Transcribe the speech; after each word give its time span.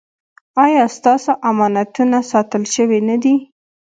ایا 0.63 0.83
ستاسو 0.97 1.31
امانتونه 1.49 2.17
ساتل 2.31 2.63
شوي 2.75 2.99
نه 3.09 3.15
دي؟ 3.23 3.35